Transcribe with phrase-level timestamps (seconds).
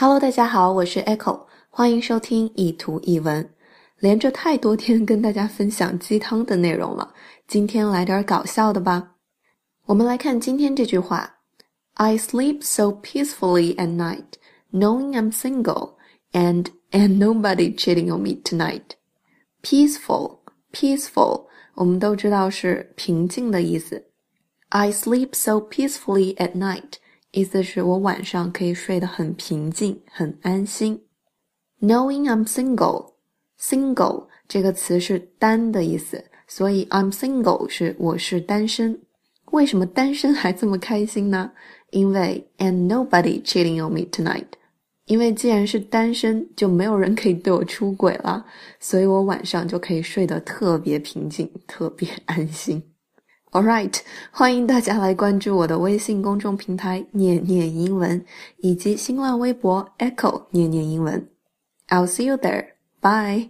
[0.00, 3.46] Hello，大家好，我是 Echo，欢迎收听一图一文。
[3.98, 7.12] 连着太多天跟大家分享鸡汤的内容了，
[7.46, 9.16] 今天来点搞笑的吧。
[9.84, 11.30] 我们来看今天这句话
[11.96, 14.24] ：I sleep so peacefully at night,
[14.72, 15.96] knowing I'm single
[16.32, 18.92] and and nobody cheating on me tonight.
[19.62, 20.38] Peaceful,
[20.72, 21.44] peaceful，
[21.74, 24.06] 我们都知道是平静的意思。
[24.70, 26.92] I sleep so peacefully at night，
[27.32, 31.00] 意思是我晚上可以睡得很平静、很安心。
[31.80, 39.00] Knowing I'm single，single 这个词是单的意思，所以 I'm single 是我是单身。
[39.52, 41.52] 为什么单身还这么开心呢？
[41.90, 44.46] 因为 and nobody cheating on me tonight。
[45.06, 48.44] 因为既然是单身，就没有人可以对我出轨了，
[48.78, 52.89] 所以我晚上就可以睡得特别平静、特别安心。
[53.52, 53.98] All right，
[54.30, 58.24] 欢迎大家来关注我的微信公众平台“念念英文”
[58.62, 61.28] 以及新浪微博 “Echo 念念英文”。
[61.88, 62.66] I'll see you there.
[63.00, 63.48] Bye.